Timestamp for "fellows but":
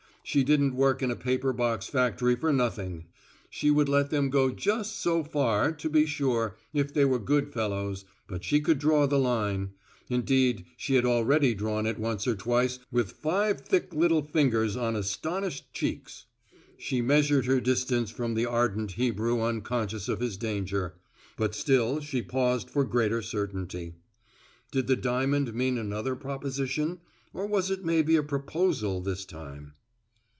7.51-8.43